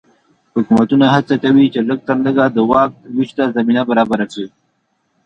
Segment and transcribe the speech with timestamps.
[0.55, 4.47] حکومتونه هڅه کوي چې لږ تر لږه د واک وېش ته زمینه برابره کړي.